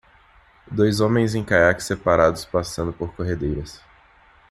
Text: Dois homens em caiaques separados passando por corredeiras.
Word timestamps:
Dois 0.71 0.99
homens 0.99 1.35
em 1.35 1.43
caiaques 1.43 1.85
separados 1.85 2.43
passando 2.43 2.91
por 2.91 3.13
corredeiras. 3.13 3.79